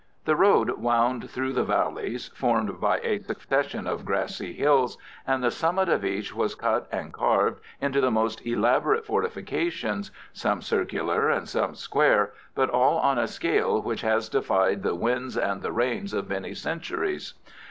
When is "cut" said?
6.55-6.87